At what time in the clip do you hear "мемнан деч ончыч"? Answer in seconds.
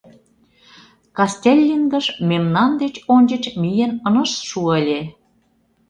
2.29-3.43